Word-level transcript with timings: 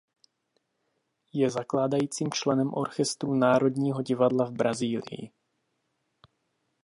Je 1.33 1.49
zakládajícím 1.49 2.31
členem 2.31 2.73
Orchestru 2.73 3.35
Národního 3.35 4.01
divadla 4.01 4.45
v 4.45 4.51
Brazílii. 4.51 5.31